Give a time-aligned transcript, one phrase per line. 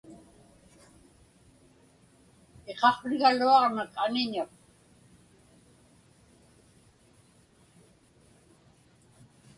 [2.71, 4.51] Iqaqsrigaluaġnak aniñak.